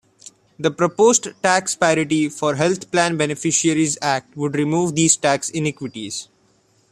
[0.57, 6.27] The proposed Tax Parity for Health Plan Beneficiaries Act would remove these tax inequities.